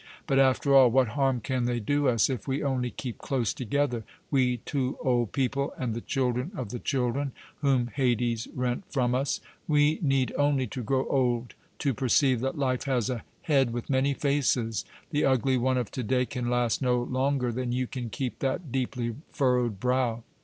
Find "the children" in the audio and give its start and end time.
5.93-6.49, 6.69-7.33